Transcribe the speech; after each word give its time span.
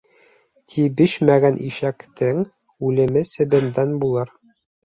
Тибешмәгән 0.71 1.59
ишәктең 1.67 2.39
үлеме 2.89 3.25
себендән 3.35 3.97
булыр. 4.07 4.35